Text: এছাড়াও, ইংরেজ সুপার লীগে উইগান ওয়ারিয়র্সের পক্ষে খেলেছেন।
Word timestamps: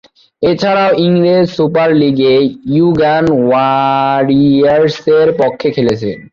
এছাড়াও, 0.41 0.91
ইংরেজ 1.05 1.45
সুপার 1.57 1.89
লীগে 2.01 2.33
উইগান 2.77 3.25
ওয়ারিয়র্সের 3.39 5.27
পক্ষে 5.39 5.67
খেলেছেন। 5.75 6.17